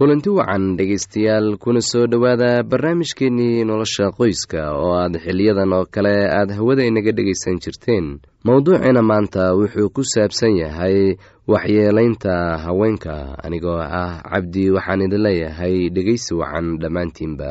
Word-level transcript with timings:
kulanti 0.00 0.30
wacan 0.32 0.76
dhegaystayaal 0.80 1.56
kuna 1.60 1.80
soo 1.84 2.06
dhowaada 2.08 2.62
barnaamijkeennii 2.64 3.64
nolosha 3.68 4.08
qoyska 4.18 4.62
oo 4.72 4.94
aad 4.96 5.14
xiliyadan 5.24 5.72
oo 5.76 5.84
kale 5.94 6.14
aad 6.38 6.50
hawada 6.56 6.84
inaga 6.88 7.12
dhegaysan 7.12 7.60
jirteen. 7.60 8.06
Mowduuciina 8.44 9.02
maanta 9.02 9.52
wuxuu 9.54 9.92
ku 9.92 10.00
saabsan 10.04 10.56
yahay 10.56 11.16
waxyeelaynta 11.52 12.56
haweenka 12.64 13.36
anigoo 13.44 13.76
ah 13.76 14.22
cabdi 14.30 14.70
waxaan 14.72 15.02
idin 15.04 15.20
leeyahay 15.26 15.76
dhegaysi 15.92 16.32
wacan 16.34 16.78
dhammaantiinba. 16.80 17.50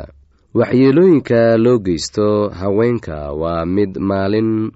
Waxyeelooyinka 0.53 1.57
loo 1.61 1.77
geysto 1.85 2.49
haweenka 2.49 3.29
waa 3.41 3.65
mid 3.65 3.93
maalin 4.01 4.71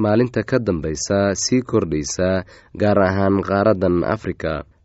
maalinta 0.00 0.42
ka 0.48 0.58
dambaysa 0.58 1.34
sii 1.36 1.60
kordhaysa 1.62 2.44
gaar 2.72 2.98
ahaan 3.04 3.44
qaaraddan 3.44 4.00
afrika 4.04 4.64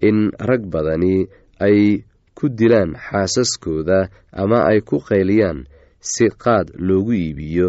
in 0.00 0.30
rag 0.48 0.62
badani 0.72 1.26
ay 1.60 2.04
ku 2.38 2.48
dilaan 2.48 2.94
xaasaskooda 3.06 4.08
ama 4.32 4.58
ay 4.70 4.80
ku 4.88 4.96
qayliyaan 5.08 5.66
si 6.00 6.26
qaad 6.42 6.66
loogu 6.86 7.12
iibiyo. 7.12 7.68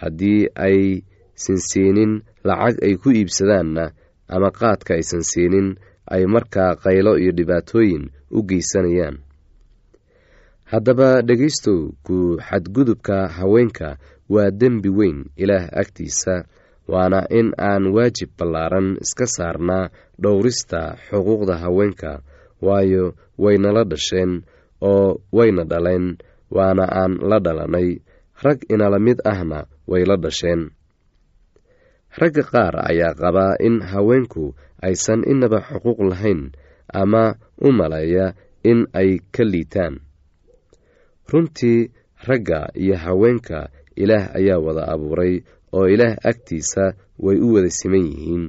Haddii 0.00 0.48
ay 0.66 1.02
sansiinin 1.34 2.22
lacag 2.46 2.76
ay 2.86 2.94
ku 3.02 3.08
iibsadaanna 3.10 3.84
ama 4.34 4.48
qaadka 4.50 4.94
aysan 4.94 5.22
siinin 5.30 5.68
ay 6.14 6.22
markaa 6.26 6.74
qaylo 6.84 7.12
iyo 7.18 7.32
dhibaatooyin 7.38 8.04
u 8.30 8.38
geysanayaan. 8.48 9.16
Haddaba 10.70 11.22
dhegaystow 11.22 11.92
ku 12.06 12.38
xadgudubka 12.48 13.28
haweenka 13.36 13.88
waa 14.32 14.50
dembi 14.50 14.88
weyn 14.98 15.18
ilaah 15.36 15.68
agtiisa 15.80 16.34
waana 16.92 17.20
in 17.38 17.48
aan 17.58 17.84
waajib 17.96 18.30
ballaaran 18.38 18.88
iska 19.04 19.26
saarnaa 19.36 19.88
dhowrista 20.22 20.80
xuquuqda 21.08 21.54
haweenka. 21.62 22.12
Waayo 22.64 23.04
waynala 23.38 23.82
dhasheen 23.84 24.32
oo 24.80 25.20
wayna 25.32 25.64
dhaleen 25.64 26.06
waana 26.56 26.84
aan 27.00 27.12
la 27.30 27.38
dhalanay. 27.44 27.88
Rag 28.44 28.58
inala 28.72 28.98
mid 28.98 29.18
ahna 29.32 29.66
way 29.90 30.04
la 30.08 30.16
dhasheen. 30.16 30.62
Ragga 32.18 32.42
qaar 32.52 32.74
ayaa 32.90 33.14
qabaa 33.20 33.54
in 33.66 33.76
haweenku 33.90 34.54
aysan 34.86 35.20
inaba 35.32 35.58
xuquuq 35.68 35.98
lahayn 36.10 36.52
ama 37.00 37.34
u 37.58 37.68
maleeya 37.78 38.26
in 38.70 38.86
ay 39.00 39.18
ka 39.34 39.42
liitaan. 39.44 39.94
Runtii 41.30 41.90
ragga 42.28 42.68
iyo 42.74 42.96
haweenka 42.96 43.68
ilaah 43.96 44.34
ayaa 44.38 44.58
wada 44.58 44.84
abuuray 44.92 45.42
oo 45.76 45.86
ilaah 45.94 46.16
agtiisa 46.30 46.84
way 47.24 47.36
u 47.46 47.48
wada 47.54 47.70
siman 47.78 48.04
yihiin. 48.10 48.44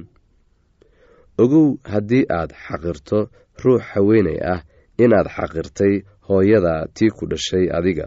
Ogow 1.42 1.68
haddii 1.92 2.24
aad 2.38 2.50
xaqirto 2.64 3.18
ruux 3.62 3.82
haweenay 3.92 4.38
ah 4.54 4.60
inaad 5.04 5.28
xaqirtay 5.36 5.94
hooyada 6.28 6.74
tii 6.96 7.10
ku 7.16 7.24
dhashay 7.30 7.66
adiga. 7.78 8.06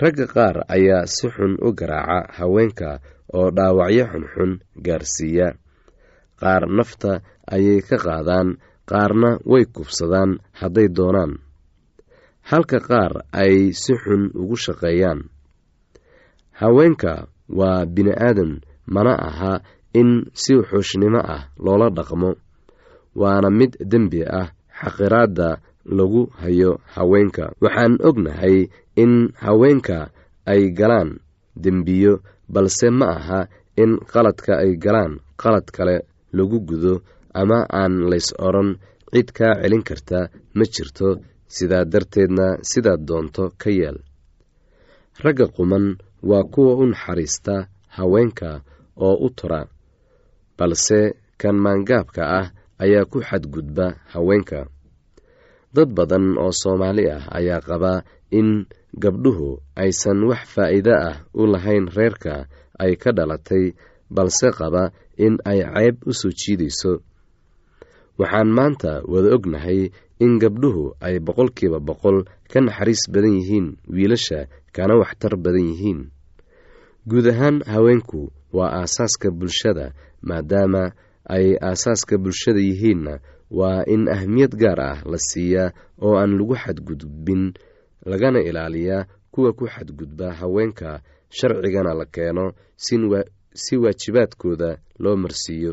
Ragga 0.00 0.26
qaar 0.34 0.56
ayaa 0.74 1.04
si 1.14 1.26
xun 1.34 1.52
u 1.66 1.68
garaaca 1.78 2.32
haweenka 2.38 2.90
oo 3.38 3.48
dhaawacyo 3.56 4.04
xunxun 4.12 4.52
gaarsiiya. 4.86 5.48
Qaar 6.40 6.62
nafta 6.76 7.12
ayay 7.54 7.80
ka 7.88 7.96
qaadaan 8.04 8.48
qaarna 8.90 9.30
way 9.50 9.64
kubsadaan 9.74 10.30
hadday 10.60 10.88
doonaan. 10.96 11.32
Halka 12.50 12.78
qaar 12.88 13.12
ay 13.42 13.54
si 13.82 13.92
xun 14.02 14.22
ugu 14.40 14.56
shaqeeyaan. 14.64 15.20
Haweenka 16.60 17.12
waa 17.48 17.86
bini-aadan 17.86 18.60
mana 18.86 19.12
aha 19.28 19.52
in 19.94 20.30
si 20.34 20.54
xuushnimo 20.68 21.20
ah 21.34 21.48
loola 21.64 21.90
dhaqmo. 21.90 22.30
Waana 23.20 23.50
mid 23.50 23.72
dembi 23.90 24.20
ah 24.40 24.48
xaqiraadda 24.80 25.48
lagu 25.96 26.22
hayo 26.40 26.80
haweenka. 26.94 27.44
Waxaan 27.60 27.98
ognahay 28.08 28.68
in 28.96 29.12
haweenka 29.44 30.10
ay 30.46 30.70
galaan 30.78 31.10
dembiyo 31.56 32.20
balse 32.48 32.88
ma 32.90 33.06
aha 33.16 33.40
in 33.76 33.98
qaladka 34.12 34.52
ay 34.62 34.76
galaan 34.84 35.20
qalad 35.36 35.66
kale 35.76 35.96
lagu 36.32 36.58
gudo 36.68 36.94
ama 37.34 37.58
aan 37.68 38.08
lays 38.10 38.28
odhan 38.46 38.70
cid 39.12 39.28
kaa 39.36 39.54
celin 39.60 39.82
karta 39.88 40.28
ma 40.56 40.64
jirto 40.74 41.08
sidaa 41.54 41.84
darteedna 41.92 42.46
sidaad 42.70 43.00
doonto 43.08 43.44
ka 43.60 43.70
yeel 43.70 43.98
ragga 45.24 45.46
quman 45.56 45.96
waa 46.22 46.44
kuwa 46.52 46.72
u 46.74 46.86
naxariista 46.86 47.54
haweenka 47.96 48.50
oo 49.06 49.14
u 49.26 49.28
tura 49.30 49.60
balse 50.58 51.00
kan 51.40 51.56
maangaabka 51.64 52.22
ah 52.38 52.46
ayaa 52.82 53.04
ku 53.10 53.18
xadgudba 53.28 53.86
haweenka. 54.12 54.60
Dad 55.74 55.88
badan 55.96 56.38
oo 56.38 56.52
soomaali 56.60 57.04
ah 57.16 57.24
ayaa 57.38 57.60
qabaa 57.68 58.04
in 58.38 58.48
gabdhuhu 59.02 59.48
aysan 59.82 60.20
wax 60.30 60.42
faa'iido 60.54 60.94
ah 61.08 61.16
u 61.34 61.42
lahayn 61.52 61.86
reerka 61.96 62.34
ay 62.82 62.92
ka 63.02 63.10
dhalatay 63.16 63.64
balse 64.16 64.48
qaba 64.58 64.82
in 65.24 65.34
ay 65.50 65.60
ceyb 65.74 65.96
u 66.06 66.12
soo 66.20 66.30
jiidayso. 66.40 66.92
Waxaan 68.18 68.50
maanta 68.56 68.92
wada 69.12 69.30
ognahay 69.36 69.80
in 70.24 70.38
gabdhuhu 70.42 70.84
ay 71.06 71.16
boqolkiiba 71.26 71.78
boqol 71.88 72.18
ka 72.52 72.58
naxariis 72.66 73.02
badan 73.12 73.34
yihiin 73.38 73.66
wiilasha 73.94 74.38
kana 74.76 74.94
waxtar 75.02 75.34
badan 75.44 75.66
yihiin. 75.70 76.00
Guud 77.08 77.26
ahaan 77.32 77.56
haweenku 77.72 78.20
waa 78.56 78.70
aasaaska 78.80 79.28
bulshada 79.38 79.86
maadaama 80.28 80.82
ay 81.36 81.46
aasaaska 81.68 82.14
bulshada 82.24 82.60
yihiinna 82.68 83.14
waa 83.58 83.82
in 83.94 84.08
ahmiyad 84.08 84.54
gaar 84.62 84.80
ah 84.80 84.98
la 85.10 85.18
siiyaa 85.28 85.72
oo 86.04 86.14
aan 86.20 86.32
lagu 86.38 86.54
xadgudbin 86.62 87.52
lagana 88.10 88.40
ilaaliyaa 88.48 89.06
kuwa 89.32 89.52
ku 89.52 89.64
xadgudba 89.74 90.32
haweenka 90.40 91.00
sharcigana 91.36 91.92
la 92.00 92.04
keeno 92.14 92.52
si 93.62 93.76
waajibaadkooda 93.82 94.70
loo 94.98 95.16
marsiiyo 95.16 95.72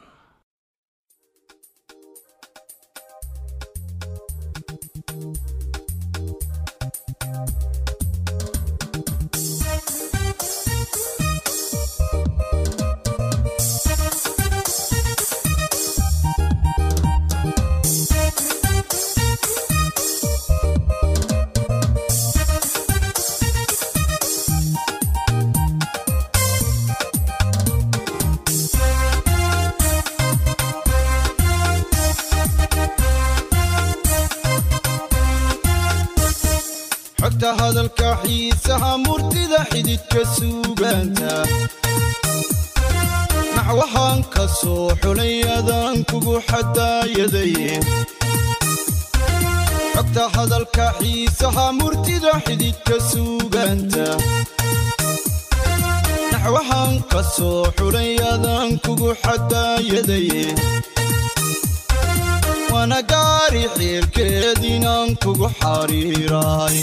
waana 62.81 62.99
gaari 63.11 63.63
xiilkeediinaan 63.77 65.09
kugu 65.23 65.47
xariiraay 65.59 66.79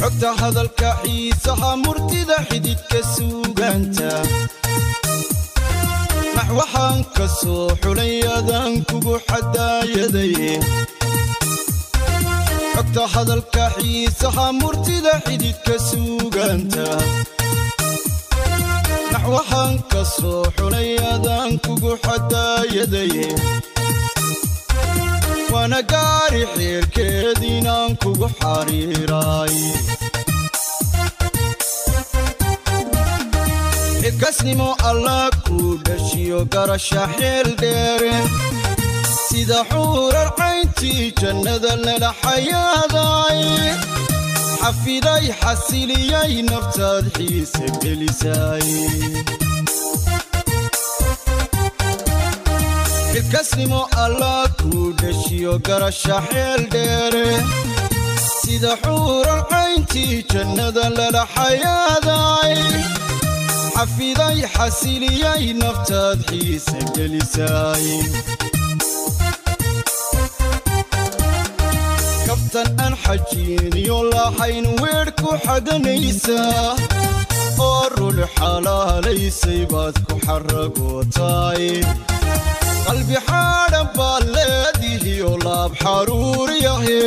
xogta 0.00 0.30
hadalka 0.40 0.90
xiisaha 1.02 1.70
murtida 1.84 2.36
xididka 2.48 3.00
suugaanta. 3.14 4.10
Naxwahaan 6.36 6.98
ka 7.16 7.26
soo 7.40 7.66
xulay 7.82 8.14
adaan 8.38 8.72
kugu 8.88 9.14
xadaayadaye 9.28 10.52
xogta 12.74 13.02
hadalka 13.14 13.64
xiisaha 13.76 14.46
murtida 14.60 15.12
xididka 15.26 15.74
suugaanta 15.88 16.86
naxwahaan 19.30 19.78
ka 19.90 20.02
soo 20.04 20.42
xulay 20.56 20.98
adaan 21.14 21.52
kugu 21.64 21.92
xadaayadaye 22.04 23.28
waana 25.52 25.80
gaari 25.92 26.42
xiilkeediinaan 26.54 27.90
kugu 28.02 28.28
xariiraay. 28.40 29.56
Xilkasnimo 34.02 34.68
allah 34.90 35.30
kuu 35.46 35.78
dhashiyo 35.86 36.38
garasha 36.54 37.02
xeel 37.16 37.48
dheere. 37.62 38.14
Sida 39.26 39.60
xuurar 39.70 40.28
cayntii 40.38 41.12
jannada 41.20 41.72
lala 41.86 42.10
xayaaday 42.22 43.40
xafiday 44.60 45.24
xasiliyay 45.42 46.32
naftaad 46.50 47.04
xiise 47.16 47.66
gelisay. 47.82 48.66
Xilkasnimo 53.12 53.82
allah 54.04 54.42
kuu 54.60 54.92
dhashiyo 55.00 55.54
garasha 55.66 56.16
xeel 56.30 56.62
dheere. 56.72 57.28
Sida 58.40 58.72
xuurar 58.82 59.40
cayntii 59.50 60.24
jannada 60.32 60.84
lala 60.98 61.24
xayaaday 61.34 62.56
xafiday 63.76 64.38
xasiliyay 64.54 65.44
naftaad 65.62 66.18
xiise 66.30 66.78
gelisay 66.96 67.84
kabtan 72.52 72.74
aan 72.84 72.94
xajiiniyo 73.04 73.98
lahayn 74.12 74.66
weedh 74.82 75.10
ku 75.22 75.30
xaganaysaa 75.44 76.74
oo 77.66 77.82
rudh 77.96 78.22
xalaalaysay 78.38 79.60
baad 79.72 79.96
ku 80.06 80.14
xaragootaay 80.26 81.66
qalbi 82.86 83.16
xaadhan 83.28 83.86
baad 83.98 84.24
leedihiyo 84.34 85.30
laab 85.44 85.72
xaruuriyahe 85.82 87.00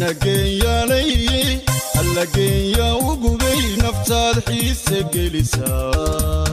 nageenyaalay 0.00 1.10
alla 2.00 2.24
geenya 2.34 2.88
u 3.08 3.16
gubay 3.22 3.60
naftaad 3.82 4.36
xiise 4.48 4.98
gelisaay 5.12 6.51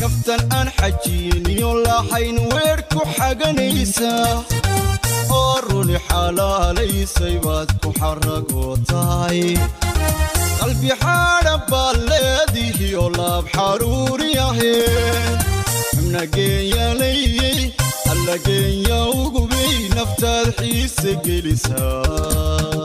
kaftan 0.00 0.40
aan 0.58 0.68
xajiiniyo 0.78 1.70
lahayn 1.86 2.36
weedh 2.54 2.82
ku 2.92 3.00
xaganaysaa 3.16 4.32
oo 5.38 5.54
runi 5.66 5.98
xalaalaysay 6.08 7.34
baad 7.44 7.70
ku 7.82 7.88
xaragootaay 8.00 9.40
qalbi 10.60 10.90
xaadhan 11.02 11.60
baad 11.72 11.96
leedihiyo 12.10 13.04
laab 13.18 13.44
xaruuriyahe 13.56 14.74
nageenyaalayey 16.12 17.60
alla 18.12 18.36
geenya 18.46 18.98
u 19.18 19.22
gubay 19.34 19.74
naftaad 19.96 20.46
xiise 20.58 21.12
gelisaay 21.24 22.79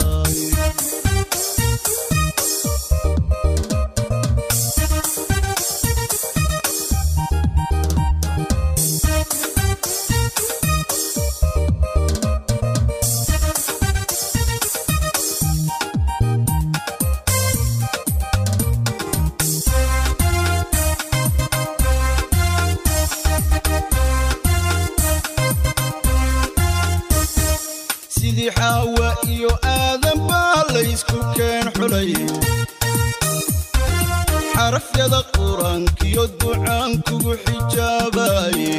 xarafyada 34.56 35.20
qur'aankiyo 35.36 36.24
ducaan 36.40 36.92
kugu 37.08 37.34
xijaabaye. 37.46 38.74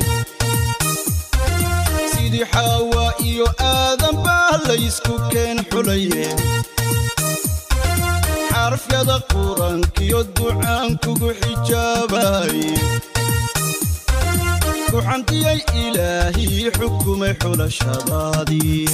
Sidii 2.13 2.47
xaawa 2.53 3.05
iyo 3.31 3.47
aadan 3.73 4.17
baa 4.25 4.53
laysku 4.67 5.15
keen 5.33 5.59
xulaye 5.71 6.27
xarafyada 8.51 9.17
quraankiyo 9.33 10.21
ducaan 10.37 10.89
kugu 11.05 11.31
xijaabay 11.41 12.55
ku 14.91 14.99
xamdiyey 15.07 15.59
ilaahii 15.85 16.71
xukumay 16.77 17.35
xulashadaadii 17.43 18.89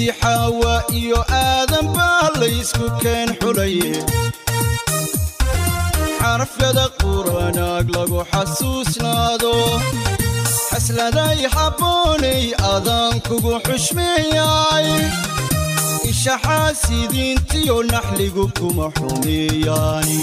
sidii 0.00 0.12
xaawa 0.22 0.74
iyo 1.00 1.20
aadan 1.28 1.86
baa 1.94 2.28
laysku 2.40 2.86
keen 3.02 3.28
xulaye 3.40 3.92
xarafyada 6.20 6.84
quranaag 7.00 7.86
lagu 7.96 8.20
xasuusnaado. 8.32 9.52
Xasladay 10.70 11.40
habboonay 11.54 12.44
adaan 12.74 13.14
kugu 13.28 13.54
xushmeeyay. 13.66 14.88
Isha 16.10 16.34
xaasidiintiyo 16.44 17.76
naxligu 17.92 18.44
kuma 18.58 18.86
xumeeyaani 18.96 20.20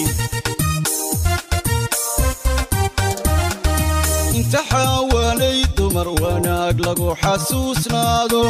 inta 4.39 4.62
xaawalay 4.72 5.60
dumar 5.77 6.07
wanaag 6.22 6.75
lagu 6.86 7.07
xasuusnaado 7.22 8.43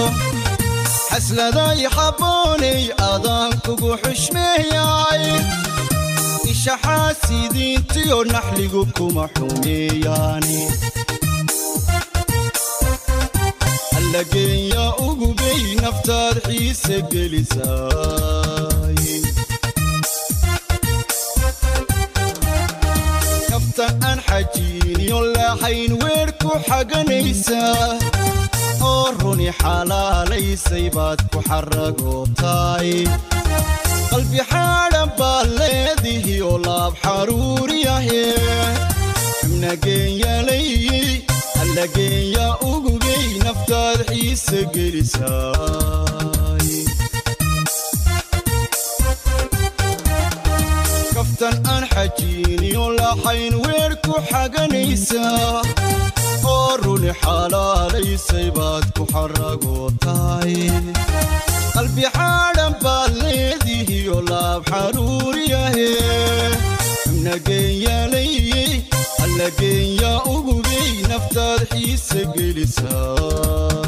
xasladay 1.17 1.79
habboonay 1.97 2.83
adaan 3.12 3.51
kugu 3.65 3.91
xushmeeyay. 4.03 5.24
Isha 6.51 6.75
xaasidiintiyo 6.86 8.17
naxligu 8.33 8.81
kuma 8.97 9.25
xumeeyaani 9.38 10.59
allageenya 13.97 14.86
ugubay 15.07 15.62
naftaad 15.83 16.36
xiise 16.47 16.97
gelisaay 17.12 19.00
nafta 23.51 23.86
aan 24.09 24.19
xajiiniyo 24.29 25.19
laaxayn 25.36 25.91
weer 26.03 26.29
ku 26.41 26.51
xaganaysaa 26.67 27.89
oo 28.91 29.05
runi 29.19 29.50
xalaalaysay 29.62 30.86
baad 30.96 31.19
ku 31.31 31.39
xaragootaay 31.50 32.91
qalbi 34.12 34.39
xaadhan 34.51 35.10
baad 35.19 35.48
leedihi 35.60 36.36
oo 36.50 36.57
laab 36.67 36.93
xaruuriyahe 37.03 38.24
xubnageenyalay 39.39 40.67
allageenya 41.62 42.48
ugubay 42.72 43.25
naftaad 43.46 44.00
xiise 44.10 44.60
gelisaay 44.74 46.67
kaftan 51.15 51.55
aan 51.74 51.84
xajiiniyo 51.93 52.86
laxayn 53.00 53.53
weer 53.65 53.91
ku 54.05 54.13
xaganaysaa 54.29 55.62
runi 56.83 57.12
xalaalaysay 57.21 58.47
baad 58.57 58.86
ku 58.97 59.03
xaragootaay. 59.13 60.53
Qalbi 61.75 62.05
xaadhan 62.17 62.74
baad 62.83 63.12
leedihiyo 63.24 64.17
laab 64.31 64.62
xaruuriyahe 64.71 65.89
xubnageenyalay 67.01 68.31
allageenya 69.24 70.12
ugubay 70.36 70.89
naftaad 71.09 71.62
xiise 71.71 72.21
gelisaa 72.36 73.88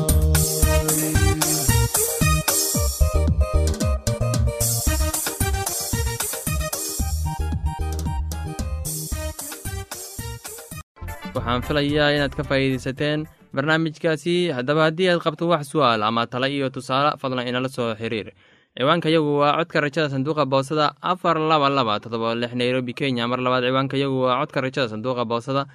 waxaan 11.40 11.62
filayaa 11.64 12.12
inaad 12.16 12.34
ka 12.36 12.44
faa'iidaysateen 12.44 13.24
barnaamijkaasi. 13.56 14.52
Haddaba 14.58 14.88
haddii 14.88 15.10
aad 15.10 15.22
qabto 15.24 15.48
wax 15.48 15.72
su'aal 15.72 16.04
ama 16.04 16.28
tala 16.28 16.48
iyo 16.48 16.70
tusaale 16.70 17.16
fadlan 17.22 17.48
inala 17.48 17.70
soo 17.70 17.96
xiriir. 17.96 18.32
Ciwaanka 18.78 19.10
yagu 19.10 19.40
waa 19.40 19.56
codka 19.58 19.82
rajada 19.82 20.10
sanduuqa 20.10 20.46
boosada 20.46 20.94
afar 21.02 21.40
laba 21.40 21.70
laba 21.70 22.00
todoba 22.00 22.36
lix 22.36 22.54
nairobi 22.54 22.94
kenya. 22.94 23.28
Mar 23.28 23.40
labaad 23.40 23.64
ciwaanka 23.64 23.98
yagu 23.98 24.22
waa 24.28 24.40
codka 24.44 24.62
rajada 24.62 24.90
sanduuqa 24.90 25.26
boosada 25.26 25.66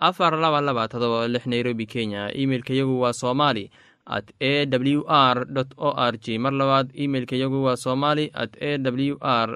afar 0.00 0.32
laba 0.36 0.60
laba 0.60 0.88
todoba 0.88 1.28
lix 1.28 1.46
nairobi 1.46 1.86
kenya. 1.86 2.28
Imeilka 2.32 2.72
waa 2.84 3.12
somali 3.12 3.70
at 4.06 4.28
a 4.40 4.66
w 4.66 5.02
r 5.08 5.46
o 5.78 5.90
r 5.96 6.14
g. 6.20 6.38
Mar 6.38 6.52
labaad 6.52 6.92
imeilka 6.94 7.36
yagu 7.36 7.64
waa 7.64 7.76
somali 7.76 8.30
at 8.34 8.52
a 8.60 8.76
w 8.78 9.16
r 9.20 9.48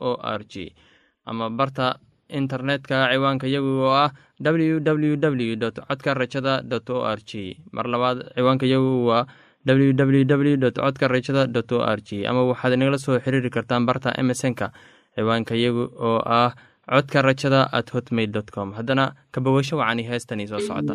o 0.00 0.14
r 0.22 0.40
g. 0.46 0.72
Ama 1.26 1.50
barta 1.50 1.98
internetka 2.28 3.08
ciwaanka 3.12 3.46
yagu 3.46 3.72
oo 3.88 3.94
ah 4.04 4.10
www 4.40 5.58
codka 5.88 6.14
rajada 6.14 6.62
o 6.94 6.98
r 7.04 7.20
g 7.28 7.56
mar 7.72 7.86
labaad 7.88 8.18
ciwaanka 8.36 8.66
yagu 8.66 9.06
waa 9.08 9.26
www 9.66 10.70
codka 10.72 11.08
rajada 11.08 11.62
o 11.76 11.78
r 11.82 12.00
g 12.00 12.26
ama 12.26 12.44
waxaad 12.50 12.72
inagala 12.76 12.98
soo 12.98 13.18
xiriiri 13.24 13.50
kartaan 13.50 13.86
barta 13.86 14.12
emesonka 14.20 14.72
ciwaanka 15.16 15.54
yagu 15.56 15.84
oo 15.98 16.20
ah 16.24 16.52
codka 16.88 17.22
rajada 17.22 17.68
at 17.72 17.90
hotmail 17.92 18.32
com. 18.54 18.72
Haddana 18.72 19.12
kabawasho 19.32 19.76
wacani 19.76 20.02
heestani 20.08 20.46
soo 20.48 20.60
socota. 20.60 20.94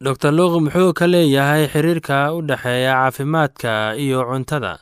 Dor 0.00 0.16
luuq 0.32 0.54
muxuu 0.64 0.92
ka 0.96 1.06
leeyahay 1.06 1.68
xiriirka 1.68 2.32
u 2.34 2.40
dhexeeya 2.42 2.92
caafimaadka 2.96 3.96
iyo 3.96 4.24
cuntada 4.24 4.78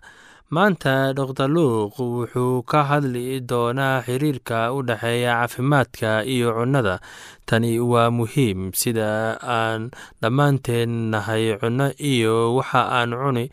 maanta 0.51 1.15
dor 1.15 1.31
luuq 1.55 1.95
wuxuu 1.95 2.63
ka 2.67 2.81
hadli 2.91 3.39
doonaa 3.51 4.03
xiriirka 4.07 4.73
u 4.75 4.83
dhexeeya 4.83 5.33
caafimaadka 5.47 6.25
iyo 6.27 6.51
cunnada. 6.59 6.99
Tani 7.47 7.79
waa 7.79 8.11
muhiim 8.11 8.75
sida 8.75 9.39
aan 9.43 9.91
dhammaanteen 10.23 11.11
nahay 11.15 11.55
cunno 11.61 11.95
iyo 12.11 12.55
waxa 12.59 12.83
aan 12.99 13.11
cuni 13.15 13.45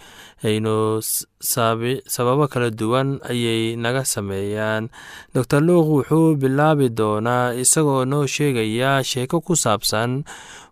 aynu 0.43 1.01
sababo 2.13 2.47
kala 2.49 2.69
duwan 2.73 3.21
ayay 3.29 3.75
naga 3.77 4.01
sameeyaan. 4.01 4.89
Dor 5.37 5.61
luuq 5.61 5.87
wuxuu 6.01 6.35
bilaabi 6.41 6.89
doonaa 6.89 7.53
isagoo 7.61 8.05
noo 8.09 8.25
sheegaya 8.25 9.03
sheeko 9.05 9.37
ku 9.45 9.53
saabsan 9.55 10.25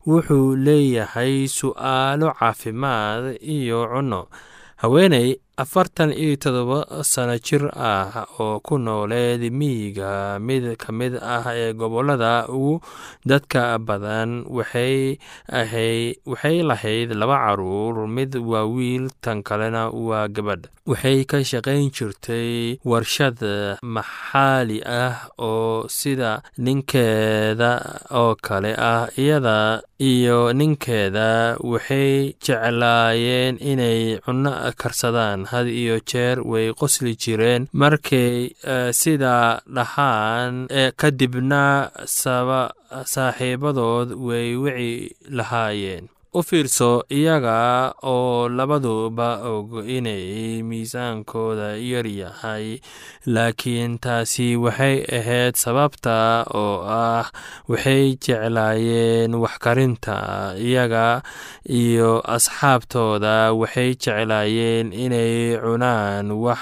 wuxuu 0.10 0.58
leeyahay 0.58 1.46
su'aalo 1.46 2.34
caafimaad 2.34 3.38
iyo 3.46 3.86
cunno. 3.94 4.26
Haweeney 4.82 5.38
afartan 5.58 6.12
iyo 6.12 6.36
todoba 6.36 6.84
sano 7.04 7.38
jir 7.40 7.72
ah 7.72 8.28
oo 8.44 8.60
ku 8.60 8.76
nooleed 8.78 9.40
miyiga 9.60 10.36
mid 10.40 10.76
ka 10.76 10.92
mid 10.92 11.16
ah 11.16 11.48
ee 11.56 11.72
gobollada 11.74 12.48
ugu 12.52 12.82
dadka 13.26 13.80
badan 13.80 14.44
waxay 14.52 15.16
lahayd 16.70 17.10
laba 17.16 17.38
carruur 17.46 18.04
mid 18.08 18.36
waa 18.36 18.68
wiil 18.68 19.08
tan 19.24 19.40
kalena 19.48 19.88
waa 19.90 20.28
gabadh. 20.28 20.68
Waxay 20.86 21.26
ka 21.26 21.42
shaqayn 21.42 21.90
jirtay 21.90 22.78
warshad 22.86 23.40
maxaali 23.82 24.84
ah 24.86 25.32
oo 25.40 25.88
sida 25.90 26.44
ninkeeda 26.60 27.72
oo 28.14 28.36
kale 28.38 28.76
ah 28.78 29.10
iyada 29.18 29.82
iyo 29.98 30.54
ninkeeda 30.54 31.58
waxay 31.58 32.36
jeclaayeen 32.44 33.58
inay 33.58 34.20
cunno 34.22 34.52
karsadaan 34.78 35.45
had 35.52 35.68
iyo 35.68 36.00
jeer 36.12 36.38
way 36.52 36.74
qosli 36.74 37.16
jireen. 37.24 37.68
Markay 37.74 38.52
sidaa 39.02 39.62
dhahaan 39.76 40.68
kadibna 41.02 41.64
saaxiibadood 43.14 44.10
way 44.28 44.56
wici 44.64 45.16
lahaayeen 45.30 46.06
u 46.40 46.42
fiirso 46.48 46.92
iyaga 47.20 47.58
oo 48.04 48.50
labaduba 48.58 49.30
og 49.52 49.70
inay 49.98 50.60
miisaankooda 50.70 51.70
yar 51.92 52.08
yahay 52.22 52.66
laakiin 53.36 53.96
taasi 54.04 54.48
waxay 54.64 54.96
ahayd 55.18 55.56
sababta 55.64 56.44
oo 56.62 56.84
ah 56.84 57.26
waxay 57.72 58.04
jeclaayeen 58.24 59.32
waxkarinta. 59.44 60.18
Iyaga 60.68 61.24
iyo 61.82 62.12
asxaabtooda 62.36 63.54
waxay 63.62 63.96
jeclaayeen 64.04 64.92
inay 64.94 65.56
cunaan 65.64 66.28
wax 66.44 66.62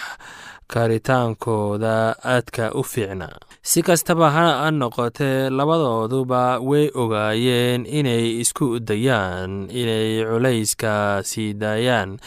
karitaankooda 0.67 2.15
aadka 2.24 2.72
u 2.79 2.84
fiicnaa 2.84 3.38
si 3.62 3.82
kastaba 3.84 4.32
ha 4.32 4.72
noqotee 4.72 5.50
labadooduba 5.50 6.60
way 6.60 6.89
ogaayeen 6.96 7.86
inay 7.86 8.39
isku 8.43 8.79
dayaan 8.79 9.70
inay 9.72 10.24
culayska 10.29 11.22
sii 11.24 11.53
daayaan. 11.53 12.17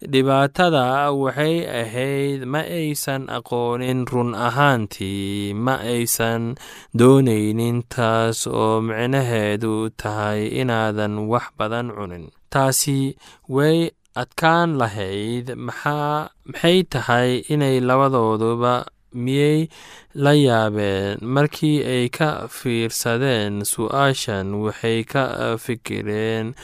Dhibaatada 0.00 1.12
waxay 1.12 1.68
ahayd 1.68 2.48
ma 2.48 2.64
aysan 2.64 3.28
aqoonin 3.28 4.08
run 4.08 4.32
ahaantii 4.34 5.52
ma 5.54 5.74
aysan 5.76 6.56
doonaynin 6.98 7.84
taas 7.94 8.46
oo 8.48 8.80
micnaheedu 8.80 9.90
tahay 10.00 10.48
inaadan 10.60 11.28
wax 11.28 11.52
badan 11.58 11.92
cunin. 11.92 12.32
Taasi 12.50 13.12
way 13.48 13.92
adkaan 14.16 14.74
lahayd 14.80 15.54
maxay 15.56 16.82
tahay 16.92 17.30
inay 17.52 17.78
labadooduba 17.80 18.86
miyey 19.14 19.68
la 20.14 20.32
yaabeen? 20.34 21.18
Markii 21.22 21.78
ay 21.86 22.08
ka 22.10 22.48
fiirsadeen 22.50 23.62
su'aashan 23.72 24.54
waxay 24.64 25.04
ka 25.12 25.24
fikireen 25.64 26.54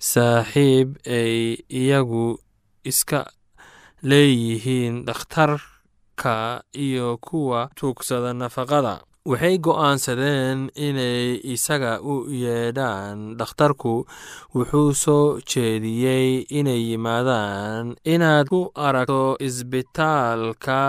saaxiib 0.00 0.96
ay 1.04 1.60
iyagu 1.68 2.38
iska 2.84 3.20
leeyihiin 4.02 5.04
dhakhtarka 5.06 6.62
iyo 6.72 7.16
kuwa 7.20 7.68
tuugsada 7.76 8.32
nafaqada 8.32 9.00
waxay 9.30 9.56
go'aansadeen 9.64 10.58
inay 10.76 11.40
isaga 11.54 11.92
u 12.12 12.14
yeedhaan 12.28 13.18
dhakhtarku. 13.40 13.94
Wuxuu 14.54 14.90
soo 15.02 15.28
jeediyey 15.50 16.44
inay 16.58 16.82
yimaadaan 16.92 17.84
inaad 18.04 18.46
ku 18.52 18.60
aragto 18.86 19.22
isbitaalka 19.46 20.80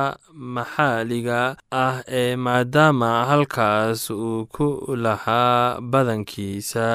maxalliga 0.55 1.41
ah 1.71 1.97
ee 2.21 2.35
maadaama 2.45 3.11
halkaas 3.31 4.01
uu 4.11 4.39
ku 4.55 4.67
lahaa 5.03 5.79
badankiisa 5.91 6.87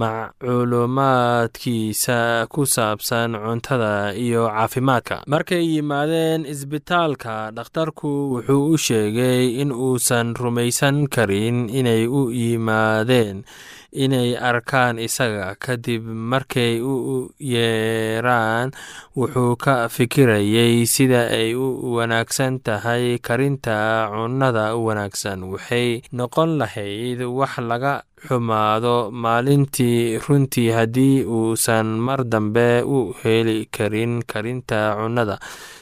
macluumaadkiisa 0.00 2.18
ku 2.52 2.60
saabsan 2.74 3.30
cuntada 3.44 3.94
iyo 4.16 4.42
caafimaadka. 4.48 5.16
Markay 5.32 5.64
yimaadeen 5.74 6.40
isbitaalka 6.52 7.34
dhakhtarku 7.56 8.08
wuxuu 8.32 8.62
u 8.72 8.74
sheegay 8.86 9.42
in 9.62 9.70
uusan 9.72 10.26
rumaysan 10.62 11.10
karin 11.10 11.66
inay 11.68 12.06
u 12.06 12.30
yimaadeen 12.30 13.44
inay 13.92 14.36
arkaan 14.36 14.98
isaga. 14.98 15.54
Kadib 15.60 16.02
markay 16.04 16.80
u 16.80 17.30
yeeraan 17.38 18.72
wuxuu 19.16 19.56
ka 19.56 19.88
fikirayay 19.88 20.84
sida 20.88 21.28
ay 21.28 21.54
u 21.54 21.94
wanaagsan 21.96 22.58
tahay 22.64 23.18
karinta 23.20 24.08
cunnada 24.12 24.74
wanaagsan. 24.76 25.44
Waxay 25.52 26.02
noqon 26.12 26.58
lahayd 26.60 27.20
wax 27.22 27.58
laga 27.60 28.02
xumaado 28.26 29.10
maalintii. 29.12 30.18
Runtii 30.24 30.70
haddii 30.72 31.24
uusan 31.24 31.86
mar 32.00 32.24
dambe 32.24 32.82
u 32.86 33.12
heli 33.22 33.66
karin 33.70 34.22
karinta 34.22 34.94
cunnada 34.98 35.36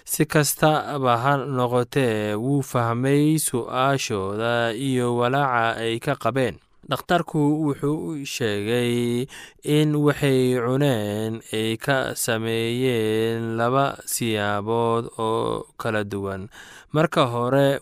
si 0.05 0.25
kastaba 0.27 1.15
ha 1.23 1.37
noqotee 1.37 2.35
wuu 2.35 2.63
fahmay 2.63 3.39
su'aashooda 3.39 4.75
iyo 4.75 5.15
walaaca 5.17 5.79
ay 5.79 5.99
ka 6.03 6.15
qabeen 6.19 6.59
dhakhtarku 6.89 7.41
wuxuu 7.67 8.17
u 8.17 8.25
sheegay 8.27 9.27
in 9.63 9.91
waxay 10.07 10.57
cuneen 10.65 11.41
ay 11.53 11.77
ka 11.77 12.15
sameeyeen 12.17 13.57
laba 13.61 13.99
siyaabood 14.07 15.05
oo 15.19 15.67
kala 15.81 16.05
duwan. 16.05 16.49
Marka 16.93 17.27
hore 17.33 17.79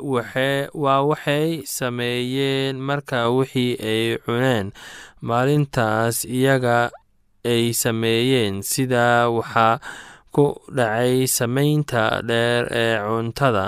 waa 0.75 1.00
waxay 1.11 1.62
sameeyeen 1.64 2.76
marka 2.83 3.31
wixii 3.31 3.78
ay 3.81 4.19
cuneen. 4.26 4.73
Maalintaas 5.23 6.25
iyaga 6.28 6.90
ay 7.45 7.73
sameeyeen. 7.73 8.62
Sida 8.62 9.31
waxaa 9.31 9.81
ku 10.38 10.47
dhacay 10.78 11.26
samaynta 11.26 12.23
dheer 12.23 12.62
ee 12.71 12.95
cuntada 13.02 13.64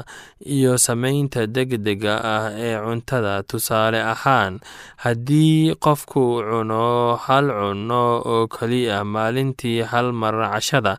iyo 0.57 0.79
samaynta 0.87 1.47
degdega 1.55 2.15
ah 2.35 2.47
ee 2.55 2.77
cuntada. 2.85 3.35
Tusaale 3.51 3.99
ahaan 4.15 4.61
haddii 5.03 5.75
qofku 5.85 6.23
cuno 6.49 7.17
hal 7.27 7.47
cunno 7.59 8.05
oo 8.33 8.47
keliya 8.55 9.03
maalintii 9.15 9.83
hal 9.91 10.13
mar 10.15 10.35
cashada 10.53 10.95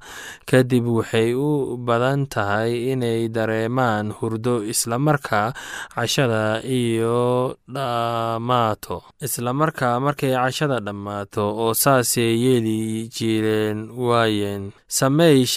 kadib 0.49 0.86
waxay 0.97 1.31
u 1.47 1.77
badan 1.88 2.27
tahay 2.34 2.91
inay 2.91 3.21
dareemaan 3.36 4.12
hurdo 4.17 4.55
islamarkaa 4.73 5.53
cashada 5.95 6.60
iyo 6.67 7.55
dhammaato. 7.75 8.97
Islamarkaa 9.21 9.95
markay 10.03 10.34
cashada 10.36 10.79
dhammaato 10.84 11.43
oo 11.63 11.73
saasay 11.73 12.34
yeeli 12.43 13.07
jireen 13.15 13.79
waayeen 14.07 14.63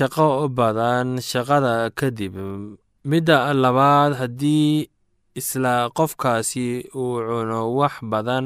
shaqo 0.05 0.49
badan 0.59 1.17
shaqada 1.31 1.89
kadib 1.99 2.35
midda 3.11 3.39
labaad 3.65 4.13
haddii 4.21 4.89
isla 5.41 5.75
qofkaasi 5.99 6.67
uu 7.03 7.17
cuno 7.29 7.61
wax 7.79 7.95
badan 8.13 8.45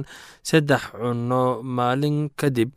saddex 0.48 0.82
cunno 1.00 1.42
maalin 1.76 2.30
kadib 2.40 2.70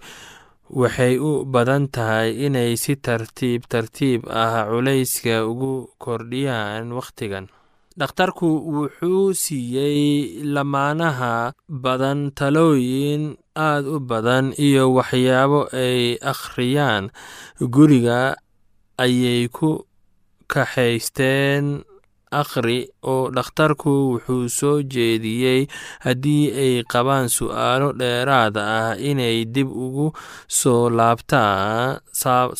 waxay 0.80 1.14
u 1.30 1.46
badan 1.54 1.84
tahay 1.96 2.30
inay 2.46 2.74
si 2.84 2.94
tartiib 3.06 3.62
tartiib 3.74 4.22
ah 4.44 4.66
culayska 4.70 5.36
ugu 5.52 5.74
kordhiyaan 6.04 6.86
wakhtigan 6.98 7.46
dhakhtarku 8.00 8.50
wuxuu 8.76 9.34
siiyey 9.44 10.00
lamaanaha 10.54 11.54
badan 11.86 12.20
talooyin 12.38 13.24
aad 13.68 13.86
u 13.96 13.98
badan 14.12 14.46
iyo 14.68 14.84
waxyaabo 14.98 15.60
ay 15.86 16.16
akhriyaan 16.34 17.04
guriga 17.76 18.20
ayay 18.98 19.48
ku 19.48 19.86
kaxaysteen 20.52 21.84
akhri 22.32 22.88
oo 23.12 23.28
dhakhtarku 23.36 23.92
wuxuu 24.12 24.48
soo 24.60 24.78
jeediyey 24.94 25.68
haddii 26.06 26.46
ay 26.64 26.74
qabaan 26.92 27.28
su'aalo 27.38 27.92
dheeraad 28.00 28.56
ah 28.58 28.96
inay 29.10 29.44
dib 29.54 29.68
ugu 29.86 30.08
soo 30.60 30.88
laabtaan 30.98 32.00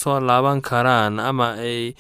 soo 0.02 0.20
laaban 0.28 0.60
karaan 0.70 1.20
ama 1.24 1.48
ay 1.56 1.96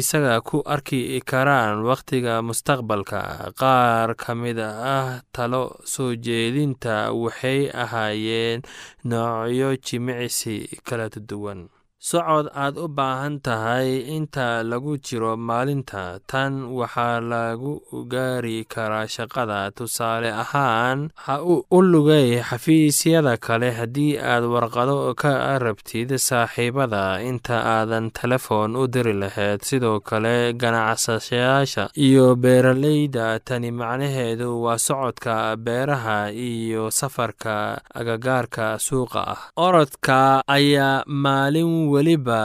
isaga 0.00 0.38
ku 0.48 0.62
arki 0.74 1.18
karaan 1.30 1.82
wakhtiga 1.82 2.34
mustaqbalka. 2.46 3.50
Qaar 3.60 4.14
ka 4.14 4.34
mid 4.38 4.58
ah 4.62 5.22
talo 5.34 5.82
soo 5.92 6.14
jeedinta 6.14 7.10
waxay 7.22 7.60
ahaayeen 7.82 8.62
noocyo 9.10 9.68
jimicsi 9.86 10.54
kala 10.86 11.06
duwan 11.10 11.60
socod 12.08 12.46
aad 12.56 12.78
u 12.80 12.86
baahan 12.88 13.34
tahay 13.44 13.88
inta 14.16 14.64
lagu 14.64 14.96
jiro 15.06 15.36
maalinta. 15.36 16.04
Tan 16.30 16.52
waxaa 16.78 17.20
lagu 17.32 17.72
gaari 18.12 18.64
karaa 18.72 19.04
shaqada. 19.14 19.68
Tusaale 19.76 20.30
ahaan 20.42 21.10
ha 21.24 21.34
u 21.44 21.78
lugay 21.92 22.40
xafiisyada 22.48 23.36
kale 23.46 23.68
haddii 23.78 24.16
aad 24.16 24.44
warqado 24.52 24.96
ka 25.22 25.58
rabtid 25.60 26.16
saaxiibada. 26.16 27.20
Inta 27.20 27.56
aadan 27.76 28.08
telefoon 28.20 28.76
u 28.80 28.86
diri 28.88 29.12
lahayd 29.22 29.60
sidoo 29.68 30.00
kale 30.00 30.56
ganacsayaasha 30.60 31.90
iyo 32.06 32.32
beeraleyda. 32.42 33.26
Tani 33.44 33.70
macnaheedu 33.70 34.48
waa 34.64 34.78
socodka 34.86 35.36
beeraha 35.56 36.32
iyo 36.32 36.88
safarka 36.90 37.76
agagaarka 37.94 38.78
suuqa 38.86 39.20
ah. 39.34 39.40
Orodka 39.66 40.40
ayaa 40.48 41.04
maalin 41.06 41.89
weliba 41.92 42.40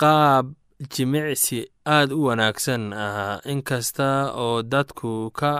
qaab 0.00 0.46
jimicsi 0.92 1.58
aad 1.96 2.08
u 2.18 2.20
wanaagsan 2.26 2.82
ah 3.06 3.38
inkasta 3.52 4.08
oo 4.44 4.62
dadku 4.72 5.30
ka 5.40 5.52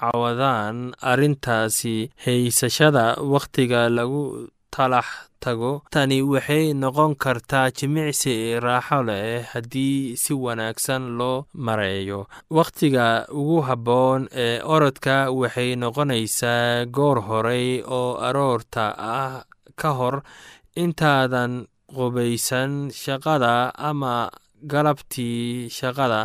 cawadaan 0.00 0.76
arrintaasi 1.10 1.96
haysashada 2.24 3.04
wakhtiga 3.32 3.80
lagu 3.96 4.22
talax 4.74 5.06
tago 5.42 5.72
tani 5.92 6.18
waxay 6.32 6.64
noqon 6.82 7.12
kartaa 7.22 7.68
jimicsi 7.78 8.34
raaxo 8.64 8.98
leh 9.08 9.44
haddii 9.52 10.16
si 10.22 10.32
wanaagsan 10.44 11.02
loo 11.18 11.44
mareeyo. 11.64 12.20
Wakhtiga 12.56 13.06
ugu 13.38 13.58
habboon 13.68 14.20
ee 14.44 14.56
orodka 14.74 15.14
waxay 15.40 15.70
noqonaysaa 15.82 16.84
goor 16.96 17.18
horey 17.28 17.68
oo 17.98 18.10
aroorta 18.28 18.84
ah 19.14 19.34
ka 19.80 19.90
hor 19.98 20.16
intaadan 20.82 21.52
qubaysan 21.96 22.90
shaqada 23.02 23.72
ama 23.90 24.30
galabtii 24.72 25.68
shaqada 25.78 26.20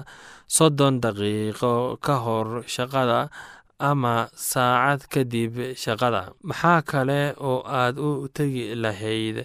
soddon 0.48 1.00
daqiiqo 1.04 1.98
ka 2.06 2.16
hor 2.26 2.48
shaqada 2.76 3.30
ama 3.80 4.30
saacad 4.36 5.02
kadib 5.14 5.54
shaqada. 5.84 6.22
Maxaa 6.48 6.82
kale 6.90 7.22
oo 7.50 7.60
aad 7.66 7.96
u 8.00 8.28
tegi 8.36 8.76
lahayd 8.84 9.38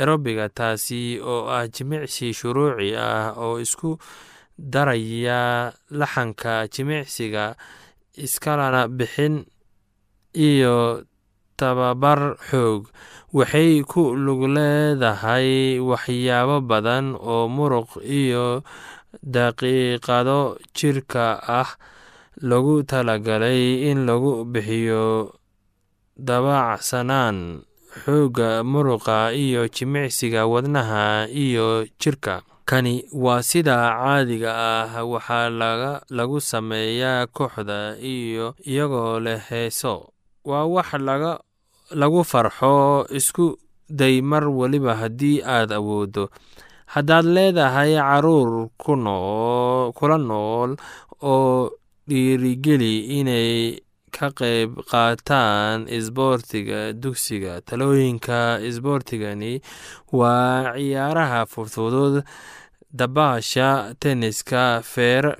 erobiga 0.00 0.48
taasi 0.48 1.20
oo 1.20 1.48
ah 1.56 1.64
jimicsi 1.74 2.32
shuruuci 2.38 2.96
ah 2.96 3.32
oo 3.36 3.56
isku 3.64 3.90
daraya 4.58 5.72
laxanka 5.90 6.54
jimicsiga 6.74 7.44
iskalana 8.24 8.88
bixin 8.88 9.44
iyo 10.48 11.04
tababar 11.58 12.36
xoog. 12.48 12.82
Waxay 13.36 13.82
ku 13.84 14.14
lug 14.16 14.42
leedahay 14.56 15.80
waxyaabo 15.80 16.60
badan 16.70 17.16
oo 17.16 17.48
muruq 17.56 17.90
iyo 18.04 18.62
daqiiqado 19.22 20.56
jirka 20.76 21.40
ah. 21.60 21.70
Lagu 22.36 22.84
talagalay 22.84 23.88
in 23.88 24.04
lagu 24.04 24.44
bixiyo 24.44 25.32
dabacsanaan 26.20 27.64
xoogga 28.04 28.60
muruqa 28.60 29.32
iyo 29.32 29.64
jimicsiga 29.72 30.44
wadnaha 30.44 31.32
iyo 31.32 31.88
jirka. 32.00 32.44
Kani 32.68 33.08
waa 33.14 33.40
sida 33.40 33.76
caadiga 33.96 34.52
ah 34.52 35.00
waxaa 35.06 35.48
lagu 36.12 36.36
sameeyaa 36.40 37.24
kooxda 37.32 37.96
iyagoo 38.02 39.16
leh 39.24 39.40
heeso. 39.48 40.12
Waa 40.44 40.66
wax 40.68 40.92
lagu 41.94 42.24
farxo 42.24 43.06
isku 43.10 43.58
day 43.88 44.20
mar 44.20 44.44
weliba 44.48 44.94
haddii 45.02 45.42
aad 45.42 45.70
awooddo 45.72 46.28
haddaad 46.94 47.24
leedahay 47.36 47.94
carruur 47.96 48.68
kula 48.78 50.18
nool 50.18 50.70
oo 51.22 51.70
dhiirigeli 52.08 52.94
inay 53.18 53.80
ka 54.16 54.30
qayb 54.38 54.70
qaataan 54.90 55.86
isboortiga 55.98 56.92
dugsiga 56.92 57.60
talooyinka 57.68 58.58
isboortigani 58.68 59.60
waa 60.18 60.72
ciyaaraha 60.76 61.40
fudfudud 61.52 62.14
dabaasha 62.98 63.94
tenniska 64.00 64.80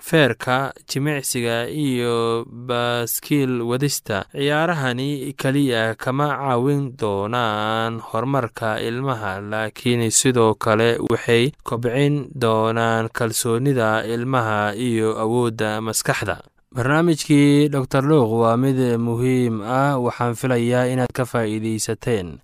feerka 0.00 0.72
jimicsiga 0.88 1.68
iyo 1.68 2.44
baaskiil 2.48 3.62
wadista. 3.62 4.24
Ciyaarahani 4.32 5.32
keliya 5.32 5.94
kama 5.94 6.28
caawin 6.36 6.92
doonaan 7.00 8.00
horumarka 8.00 8.80
ilmaha 8.80 9.40
laakiin 9.40 10.10
sidoo 10.10 10.54
kale 10.54 10.98
waxay 11.10 11.50
kobcin 11.64 12.28
doonaan 12.34 13.08
kalsoonida 13.12 14.04
ilmaha 14.04 14.74
iyo 14.74 15.16
awoodda 15.18 15.80
maskaxda. 15.80 16.42
Barnaamijkii 16.76 17.68
dor 17.72 18.04
luuq 18.04 18.30
waa 18.42 18.56
mid 18.56 18.76
muhiim 19.00 19.62
ah 19.64 19.96
waxaan 19.96 20.34
filayaa 20.36 20.84
inaad 20.92 21.12
ka 21.14 21.24
faa'iidaysateen 21.24 22.36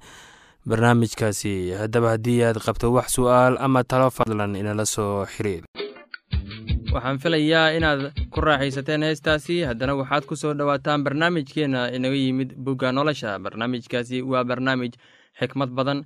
barnaamijkaasi. 0.66 1.70
Haddaba 1.81 2.11
haddii 2.16 2.42
aad 2.44 2.59
qabto 2.64 2.92
wax 2.92 3.14
su'aal 3.16 3.57
ama 3.61 3.85
talo 3.85 4.11
fadlan 4.11 4.57
inala 4.57 4.85
soo 4.87 5.25
xiriir. 5.27 5.64
Waxaan 6.92 7.18
filayaa 7.18 7.72
inaad 7.77 8.12
ku 8.31 8.40
raaxaysateen 8.40 9.03
heestaasi. 9.03 9.62
Haddana 9.68 9.94
waxaad 9.96 10.25
ku 10.27 10.37
soo 10.37 10.55
dhowaataan 10.55 11.05
barnaamijkeenna 11.05 11.90
inaga 11.96 12.14
yimid 12.16 12.55
bugga 12.57 12.92
nolosha. 12.92 13.38
Barnaamijkaasi 13.38 14.22
waa 14.22 14.44
barnaamij 14.44 14.92
xikmad 15.40 15.70
badan 15.70 16.05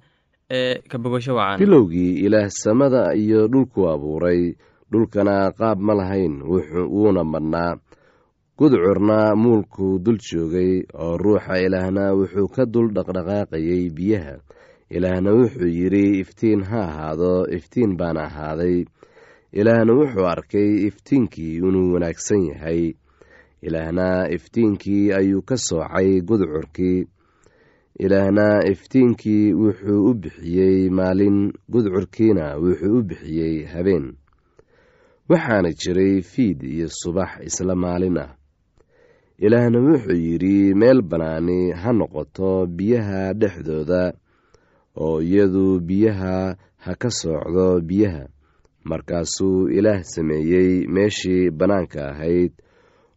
ee 0.51 0.79
ka 0.89 0.99
bogasho 0.99 1.35
wacan 1.35 1.59
bilowgii 1.59 2.23
ilaah 2.27 2.49
samada 2.51 3.15
iyo 3.15 3.49
dhulku 3.49 3.89
abuuray. 3.89 4.55
Dhulkana 4.93 5.51
qaab 5.59 5.79
ma 5.83 5.95
lahayn 5.99 6.43
wuuna 6.47 7.25
madhnaa 7.25 7.75
gudcurna 8.59 9.35
muulkuu 9.35 9.99
dul 9.99 10.19
joogay 10.23 10.87
oo 10.95 11.17
ruuxa 11.19 11.59
ilaahna 11.59 12.15
wuxuu 12.15 12.47
ka 12.49 12.65
dul 12.67 12.95
dhaqdhaqaaqayay 12.95 13.91
biyaha 13.91 14.39
ilaahna 14.91 15.33
wuxuu 15.33 15.67
yidhi 15.69 16.21
iftiin 16.21 16.63
ha 16.65 16.81
ahaado 16.89 17.47
iftiin 17.57 17.97
baana 17.97 18.23
ahaaday. 18.25 18.85
Ilaahna 19.53 19.93
wuxuu 19.93 20.27
arkay 20.27 20.87
iftiinkii 20.87 21.57
inuu 21.57 21.93
wanaagsan 21.95 22.43
yahay. 22.47 22.93
Ilaahna 23.63 24.29
iftiinkii 24.31 25.13
ayuu 25.13 25.43
ka 25.43 25.57
soocay 25.57 26.21
gudcurkii. 26.21 27.07
Ilaahna 27.99 28.63
iftiinkii 28.71 29.53
wuxuu 29.53 30.11
u 30.11 30.15
bixiyey 30.15 30.91
maalin 30.91 31.53
gudcurkiina 31.69 32.57
wuxuu 32.57 32.99
u 32.99 33.03
bixiyey 33.03 33.65
habeen. 33.65 34.13
Waxaana 35.29 35.73
jiray 35.73 36.23
fiid 36.23 36.63
iyo 36.63 36.89
subax 36.89 37.31
isla 37.43 37.75
maalin 37.75 38.19
ah. 38.19 38.37
Ilaahna 39.39 39.79
wuxuu 39.81 40.13
yidhi 40.27 40.75
meel 40.75 41.03
bannaani 41.03 41.73
ha 41.73 41.93
noqoto 41.93 42.67
biyaha 42.67 43.33
dhexdooda 43.33 44.13
oo 44.97 45.21
iyadu 45.23 45.81
biyaha 45.81 46.57
ha 46.85 46.93
ka 46.95 47.11
soocdo 47.11 47.81
biyaha. 47.89 48.25
Markaasuu 48.85 49.69
ilaah 49.69 50.03
sameeyey 50.03 50.87
meeshii 50.95 51.51
bannaanka 51.51 52.01
ahayd 52.11 52.53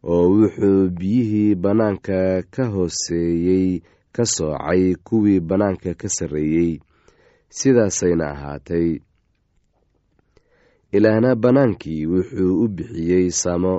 oo 0.04 0.26
wuxuu 0.36 0.89
biyihii 1.00 1.56
bannaanka 1.56 2.44
ka 2.54 2.63
hooseeyey 2.74 3.82
ka 4.15 4.24
soocay 4.26 4.96
kuwii 5.08 5.39
bannaanka 5.39 5.94
ka 5.94 6.08
sarreeyey. 6.10 6.80
Sidaasayna 7.50 8.26
ahaatay. 8.34 9.00
Ilaahna 10.92 11.36
bannaankii 11.36 12.06
wuxuu 12.06 12.63
u 12.63 12.68
bixiyey 12.68 13.30
samo 13.42 13.74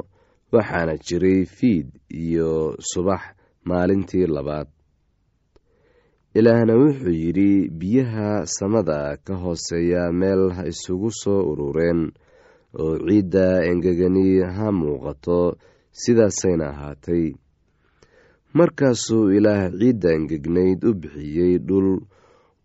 waxaana 0.53 0.95
jiray 1.07 1.45
fiid 1.45 1.87
iyo 2.11 2.77
subax 2.91 3.21
maalintii 3.65 4.27
labaad 4.27 4.69
ilaahna 6.35 6.75
wuxuu 6.83 7.11
yidhi 7.23 7.69
biyaha 7.81 8.47
samada 8.47 9.16
ka 9.25 9.35
hooseeya 9.43 10.12
meel 10.12 10.43
ha 10.57 10.62
isugu 10.73 11.11
soo 11.23 11.43
urureen 11.53 12.01
oo 12.83 12.95
ciidda 13.07 13.47
engegani 13.71 14.27
ha 14.57 14.66
muuqato 14.81 15.38
sidaasayna 16.03 16.66
ahaatay. 16.73 17.25
Markaasuu 18.55 19.31
ilaah 19.38 19.71
ciidda 19.81 20.09
engegnayd 20.19 20.81
u 20.85 20.93
bixiyey 21.01 21.59
dhul 21.69 21.88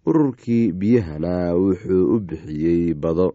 ururkii 0.09 0.71
biyahana 0.79 1.33
wuxuu 1.63 2.03
u 2.15 2.19
bixiyey 2.27 2.93
bado 2.93 3.27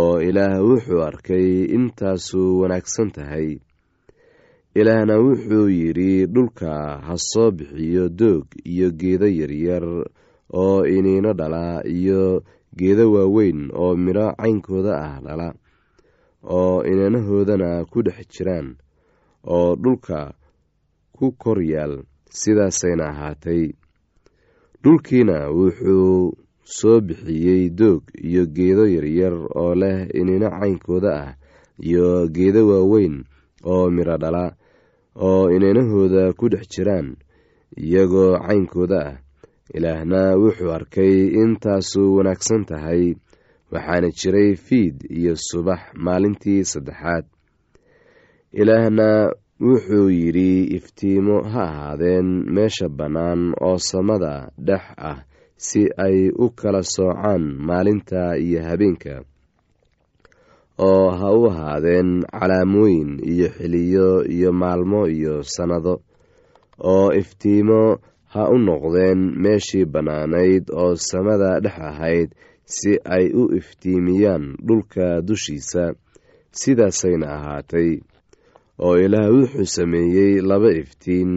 oo 0.00 0.20
ilaah 0.28 0.60
wuxuu 0.68 1.00
arkay 1.08 1.48
intaasuu 1.76 2.60
wanaagsan 2.60 3.08
tahay 3.16 3.48
ilaahna 4.74 5.16
wuxuu 5.24 5.68
yidhi 5.68 6.26
dhulka 6.26 6.70
ha 7.06 7.14
soo 7.30 7.50
bixiyo 7.50 8.08
doog 8.08 8.46
iyo 8.64 8.88
geedo 8.90 9.26
yaryar 9.28 9.84
oo 10.62 10.86
iniino 10.86 11.32
dhala 11.32 11.84
iyo 11.86 12.42
geedo 12.78 13.12
waaweyn 13.12 13.60
oo 13.74 13.96
midho 13.96 14.26
caynkooda 14.40 14.92
ah 15.06 15.16
dhala 15.24 15.48
oo 16.56 16.82
iniinahoodana 16.90 17.84
ku 17.90 17.98
dhex 18.02 18.24
jiraan 18.32 18.76
oo 19.44 19.76
dhulka 19.76 20.32
ku 21.16 21.32
kor 21.42 21.60
yaal 21.62 21.94
sidaasayna 22.40 23.04
ahaatay. 23.12 23.76
Dhulkiina 24.82 25.36
wuxuu 25.52 26.32
soo 26.64 27.00
bixiyey 27.06 27.68
doog 27.70 28.02
iyo 28.28 28.46
geedo 28.56 28.84
yaryar 28.88 29.34
oo 29.60 29.74
leh 29.74 30.08
iniino 30.20 30.48
caynkooda 30.50 31.10
ah 31.22 31.30
iyo 31.88 32.26
geedo 32.32 32.60
waaweyn 32.72 33.24
oo 33.68 33.90
midho 33.90 34.16
dhala 34.22 34.56
oo 35.16 35.50
iniinahooda 35.54 36.32
ku 36.38 36.48
dhex 36.52 36.68
jiraan 36.74 37.16
iyagoo 37.76 38.38
caynkooda 38.46 39.00
ah. 39.08 39.16
Ilaahna 39.74 40.36
wuxuu 40.36 40.72
arkay 40.76 41.32
intaasu 41.42 42.16
wanaagsan 42.16 42.64
tahay 42.68 43.14
waxaana 43.72 44.08
jiray 44.20 44.50
fiid 44.56 44.96
iyo 45.18 45.32
subax 45.36 45.80
maalintii 45.96 46.64
saddexaad. 46.72 47.24
Ilaahna 48.52 49.32
wuxuu 49.60 50.10
yidhi 50.10 50.76
iftiimo 50.76 51.36
ha 51.52 51.62
ahaadeen 51.70 52.28
meesha 52.54 52.88
bannaan 52.88 53.54
oo 53.60 53.78
samada 53.78 54.50
dhex 54.58 54.84
ah 55.10 55.18
si 55.56 55.82
ay 55.96 56.28
u 56.44 56.50
kala 56.50 56.82
soocaan 56.82 57.44
maalinta 57.68 58.36
iyo 58.36 58.60
habeenka 58.68 59.24
oo 60.88 61.10
ha 61.18 61.28
u 61.38 61.42
ahaadeen 61.50 62.10
calaamooyin 62.38 63.10
iyo 63.32 63.48
xiliyo 63.56 64.08
iyo 64.36 64.50
maalmo 64.60 65.00
iyo 65.16 65.34
sannado 65.54 65.94
oo 66.92 67.06
iftiimo 67.20 67.82
ha 68.32 68.42
u 68.54 68.56
noqdeen 68.66 69.20
meeshii 69.42 69.84
bannaanayd 69.92 70.64
oo 70.82 70.92
samada 71.10 71.50
dhex 71.64 71.78
ahayd 71.90 72.28
si 72.74 72.92
ay 73.16 73.26
u 73.40 73.42
iftiimiyaan 73.58 74.44
dhulka 74.66 75.06
dushiisa 75.28 75.84
sidaasayna 76.60 77.26
ahaatay 77.36 77.90
oo 78.86 78.94
ilaah 79.04 79.28
wuxuu 79.36 79.66
sameeyey 79.76 80.32
laba 80.50 80.70
iftiin 80.82 81.32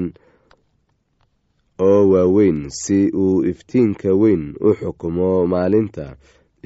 oo 1.87 2.01
waaweyn 2.11 2.59
si 2.81 2.99
uu 3.23 3.43
iftiinka 3.51 4.09
weyn 4.21 4.43
u 4.67 4.69
xukumo 4.79 5.29
maalinta 5.53 6.05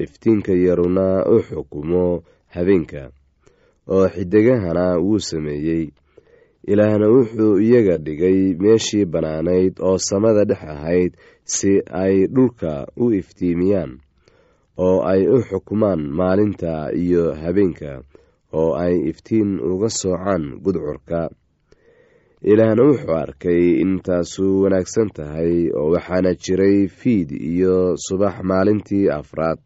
iftiinka 0.04 0.52
yaruna 0.66 1.06
u 1.34 1.36
xukumo 1.48 2.04
habeenka 2.54 3.02
oo 3.94 4.08
xidigahana 4.14 4.98
wuu 4.98 5.18
sameeyey. 5.18 5.84
Ilaahna 6.70 7.06
wuxuu 7.08 7.58
iyaga 7.66 7.96
dhigay 7.98 8.54
meeshii 8.62 9.04
bannaanayd 9.12 9.74
oo 9.80 9.98
samada 9.98 10.44
dhex 10.44 10.62
ahayd 10.74 11.12
si 11.44 11.80
ay 12.02 12.26
dhulka 12.34 12.86
u 12.96 13.10
iftiimiyaan 13.20 13.92
oo 14.86 15.00
ay 15.12 15.22
u 15.26 15.38
xukumaan 15.48 16.02
maalinta 16.18 16.92
iyo 17.04 17.32
habeenka 17.42 18.02
oo 18.52 18.74
ay 18.84 18.94
iftiin 19.10 19.60
uga 19.60 19.88
soocaan 19.88 20.60
gudcurka. 20.64 21.30
Ilaahna 22.42 22.82
wuxuu 22.88 23.14
arkay 23.22 23.62
intaasu 23.84 24.62
wanaagsan 24.62 25.08
tahay 25.16 25.68
oo 25.78 25.90
waxaana 25.94 26.34
jiray 26.44 26.88
fiid 26.88 27.30
iyo 27.32 27.96
subax 27.96 28.34
maalintii 28.50 29.08
afraad 29.18 29.58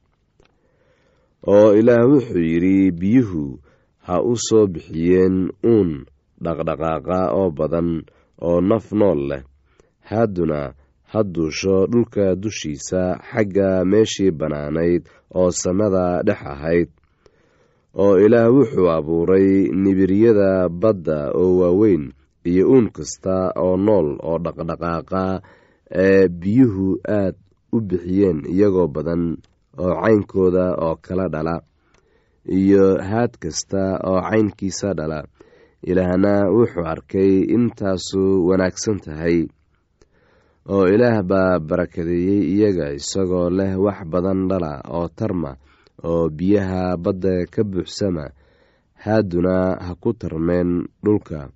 oo 1.46 1.74
ilaah 1.78 2.04
wuxuu 2.10 2.40
yidhi 2.50 2.90
biyuhu 3.00 3.60
ha 4.06 4.22
u 4.22 4.32
soo 4.46 4.66
bixiyeen 4.66 5.36
uun 5.64 5.90
dhaqdhaqaaqa 6.44 7.18
oo 7.38 7.50
badan 7.58 7.88
oo 8.48 8.60
naf 8.60 8.92
nool 8.92 9.20
leh. 9.30 9.42
Hadduna 10.10 10.60
ha 11.10 11.20
duusho 11.34 11.86
dhulka 11.86 12.34
dushiisa 12.42 13.02
xagga 13.30 13.84
meeshii 13.90 14.30
bannaanayd 14.38 15.02
oo 15.38 15.50
samada 15.50 16.22
dhex 16.26 16.40
ahayd. 16.52 16.88
Oo 18.02 18.18
ilaah 18.24 18.50
wuxuu 18.56 18.88
abuuray 18.96 19.48
nibiryada 19.82 20.68
badda 20.68 21.30
oo 21.40 21.60
waaweyn 21.60 22.12
iyo 22.44 22.64
uun 22.72 22.86
kasta 22.96 23.52
oo 23.64 23.76
nool 23.76 24.08
oo 24.28 24.38
dhaqdhaqaaqa 24.44 25.40
ee 26.04 26.28
biyuhu 26.28 26.86
aad 27.08 27.36
u 27.72 27.80
bixiyeen 27.80 28.38
iyagoo 28.54 28.88
badan 28.94 29.36
oo 29.82 29.94
caynkooda 30.02 30.66
oo 30.84 30.96
kala 31.04 31.28
dhala 31.34 31.54
iyo 32.58 32.84
haad 33.10 33.32
kasta 33.42 33.82
oo 34.08 34.20
caynkiisa 34.28 34.94
dhala. 34.98 35.20
Ilaahna 35.90 36.48
wuxuu 36.56 36.86
arkay 36.92 37.32
intaasu 37.56 38.22
wanaagsan 38.48 38.98
tahay 39.04 39.38
oo 40.72 40.84
ilaah 40.94 41.20
baa 41.30 41.58
barakadeeyey 41.68 42.42
iyaga 42.56 42.86
isagoo 42.98 43.50
leh 43.58 43.72
wax 43.84 43.98
badan 44.12 44.48
dhala 44.50 44.72
oo 44.96 45.08
tarma 45.18 45.56
oo 46.08 46.28
biyaha 46.36 46.96
badda 46.96 47.44
ka 47.52 47.62
buuxsama. 47.64 48.24
Haaduna 49.04 49.76
ha 49.84 49.92
ku 50.00 50.12
tarmeen 50.16 50.88
dhulka 51.04 51.48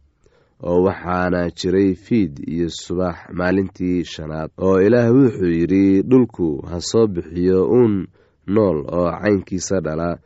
oo 0.63 0.83
waxaana 0.87 1.51
jiray 1.51 1.95
fiid 1.95 2.33
iyo 2.49 2.69
subax 2.71 3.17
maalintii 3.33 4.05
shanaad 4.05 4.51
oo 4.59 4.81
ilaah 4.81 5.11
wuxuu 5.15 5.53
yidhi 5.59 6.03
dhulku 6.03 6.67
ha 6.71 6.81
soo 6.81 7.07
bixiyo 7.07 7.67
uun 7.71 8.07
nool 8.47 8.79
oo 8.99 9.11
caynkiisa 9.21 9.81
dhala 9.81 10.19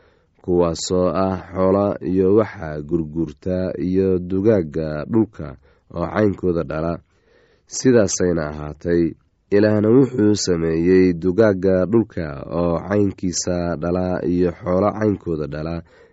kuwaasoo 0.42 1.08
ah 1.24 1.36
xoola 1.54 1.86
iyo 2.10 2.34
waxa 2.34 2.80
gurguurta 2.82 3.72
iyo 3.78 4.18
dugaagga 4.18 5.04
dhulka 5.12 5.56
oo 5.94 6.06
caynkooda 6.14 6.62
dhala. 6.62 6.98
Sidaasayna 7.66 8.46
ahaatay. 8.48 9.14
Ilaahna 9.50 9.88
wuxuu 9.88 10.34
sameeyey 10.34 11.12
dugaagga 11.12 11.86
dhulka 11.86 12.42
oo 12.50 12.78
caynkiisa 12.88 13.76
dhala 13.76 14.24
iyo 14.26 14.50
xoolo 14.52 14.88
caynkooda 14.98 15.46
dhala 15.46 15.82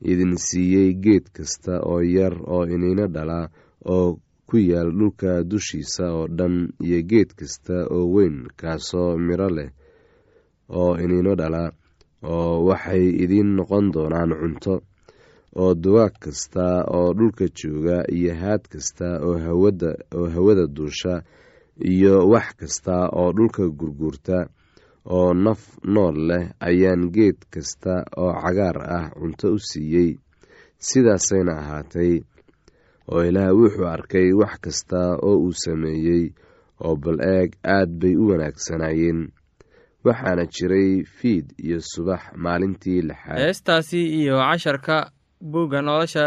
idin 0.00 0.36
siiyey 0.36 0.94
geed 1.04 1.26
kasta 1.36 1.80
oo 1.90 2.00
yar 2.02 2.34
oo 2.46 2.64
iniino 2.74 3.06
dhala 3.08 3.48
oo 3.84 4.18
ku 4.46 4.56
yaal 4.58 4.90
dhulka 4.98 5.42
dushiisa 5.44 6.04
oo 6.14 6.26
dhan 6.28 6.68
iyo 6.84 6.98
geed 7.10 7.30
kasta 7.38 7.86
oo 7.90 8.04
weyn 8.14 8.46
kaasoo 8.56 9.18
miro 9.18 9.48
leh 9.56 9.70
oo 10.68 10.96
iniino 11.04 11.34
dhala 11.34 11.72
oo 12.22 12.64
waxay 12.68 13.04
idiin 13.22 13.56
noqon 13.56 13.92
doonaan 13.94 14.30
cunto 14.40 14.74
oo 15.56 15.74
dugaag 15.74 16.14
kasta 16.20 16.84
oo 16.96 17.12
dhulka 17.18 17.44
jooga 17.58 18.04
iyo 18.12 18.34
haad 18.34 18.62
kasta 18.72 19.08
oo 19.26 19.38
hawada 20.34 20.66
duusha 20.76 21.22
iyo 21.92 22.28
wax 22.28 22.46
kasta 22.60 23.08
oo 23.12 23.32
dhulka 23.32 23.62
gurguurta 23.78 24.48
oo 25.14 25.34
naf 25.34 25.62
nool 25.94 26.16
leh 26.28 26.44
ayaan 26.68 27.10
geed 27.14 27.38
kasta 27.52 27.94
oo 28.16 28.32
cagaar 28.42 28.78
ah 28.98 29.06
cunto 29.18 29.46
u 29.56 29.58
siiyey. 29.58 30.10
Sidaasayna 30.78 31.52
ahaatay 31.62 32.12
oo 33.12 33.22
ilaah 33.28 33.52
wuxuu 33.58 33.86
arkay 33.94 34.28
wax 34.40 34.54
kasta 34.64 35.00
oo 35.22 35.36
uu 35.46 35.52
sameeyey 35.64 36.24
oo 36.84 36.96
bal 36.96 37.18
eeg 37.20 37.50
aad 37.64 37.90
bay 38.00 38.14
u 38.16 38.28
wanaagsanaayeen. 38.30 39.20
Waxaana 40.04 40.44
jiray 40.54 41.04
fiid 41.16 41.46
iyo 41.64 41.78
subax 41.80 42.22
maalintii 42.44 43.02
lixaad. 43.08 43.38
Heestaasi 43.38 44.00
iyo 44.20 44.36
casharka 44.38 45.10
buugga 45.40 45.82
nolosha 45.82 46.26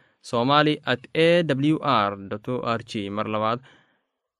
somali 0.21 0.79
at 0.85 1.01
a 1.15 1.43
w 1.43 1.77
r 1.81 2.11
o 2.47 2.55
r 2.77 2.81
g 2.89 3.09
mar 3.09 3.27
labaad 3.27 3.59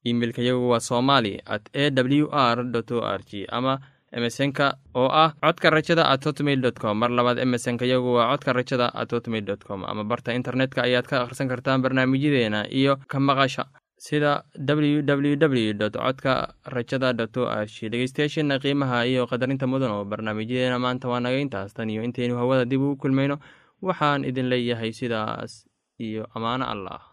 imeilka 0.04 0.42
yagu 0.42 0.70
waa 0.70 0.80
somali 0.80 1.42
at 1.46 1.70
a 1.74 1.90
w 1.92 2.28
r 2.32 2.58
o 2.62 3.00
r 3.02 3.22
g 3.30 3.46
ama 3.50 3.80
emesonka 4.12 4.76
oo 4.96 5.08
ah 5.08 5.32
codka 5.42 5.70
rajada 5.70 6.04
at 6.10 6.24
hotmail 6.26 6.60
dot 6.62 6.78
com. 6.80 6.98
Mar 7.00 7.10
labaad 7.10 7.40
emesonka 7.40 7.86
yagu 7.86 8.14
waa 8.18 8.28
codka 8.36 8.54
rajada 8.54 8.88
at 8.94 9.12
hotmail 9.12 9.46
dot 9.46 9.64
com. 9.64 9.86
Ama 9.88 10.04
barta 10.04 10.34
internetka 10.36 10.84
ayaad 10.84 11.08
ka 11.08 11.22
akhrisan 11.24 11.48
kartaan 11.48 11.82
barnaamijyadeena 11.82 12.68
iyo 12.70 12.98
ka 13.08 13.20
maqasha 13.20 13.66
sida 13.98 14.44
ww 14.58 15.06
w 15.08 15.74
dot 15.80 15.96
codka 15.96 16.54
rajada 16.66 17.14
dot 17.14 17.38
o 17.38 17.48
r 17.48 17.66
g 17.72 17.88
dhegeystayaasheena 17.90 18.60
qiimaha 18.60 19.08
iyo 19.08 19.28
qadarinta 19.32 19.64
mudan 19.68 19.92
oo 19.96 20.04
barnaamijyadeena 20.06 20.76
maanta 20.80 21.08
waa 21.08 21.20
naga 21.24 21.40
intaas. 21.40 21.72
Iyo 21.80 22.04
intaynu 22.04 22.36
hawada 22.36 22.66
dib 22.66 22.82
ugu 22.82 22.96
kulmayno 23.00 23.40
waxaan 23.82 24.26
idin 24.28 24.50
leeyahay 24.52 24.92
sidaas 24.92 25.64
iyo 26.06 26.24
ammaano 26.36 26.66
allah 26.74 27.02